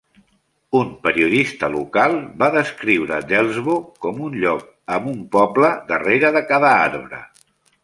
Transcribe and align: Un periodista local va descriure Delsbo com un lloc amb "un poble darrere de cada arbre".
Un 0.77 0.87
periodista 1.01 1.69
local 1.73 2.17
va 2.39 2.47
descriure 2.55 3.19
Delsbo 3.33 3.77
com 4.07 4.19
un 4.29 4.41
lloc 4.45 4.67
amb 4.97 5.13
"un 5.15 5.23
poble 5.39 5.73
darrere 5.93 6.35
de 6.41 6.45
cada 6.53 6.75
arbre". 6.91 7.25